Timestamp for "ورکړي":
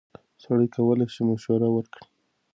1.71-2.03